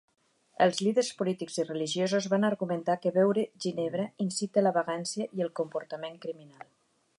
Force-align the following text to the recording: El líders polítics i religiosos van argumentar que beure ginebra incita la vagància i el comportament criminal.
El 0.65 0.71
líders 0.85 1.11
polítics 1.19 1.57
i 1.63 1.65
religiosos 1.67 2.29
van 2.31 2.47
argumentar 2.49 2.97
que 3.03 3.13
beure 3.19 3.45
ginebra 3.67 4.09
incita 4.27 4.67
la 4.67 4.75
vagància 4.81 5.31
i 5.41 5.47
el 5.49 5.55
comportament 5.63 6.21
criminal. 6.27 6.69